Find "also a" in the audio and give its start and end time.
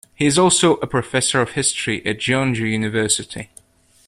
0.39-0.87